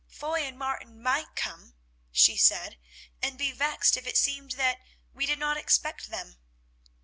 "Foy 0.07 0.39
and 0.41 0.57
Martin 0.57 0.99
might 0.99 1.35
come," 1.35 1.75
she 2.11 2.35
said, 2.35 2.79
"and 3.21 3.37
be 3.37 3.51
vexed 3.51 3.95
if 3.95 4.07
it 4.07 4.17
seemed 4.17 4.53
that 4.53 4.79
we 5.13 5.27
did 5.27 5.37
not 5.37 5.57
expect 5.57 6.07
them." 6.09 6.37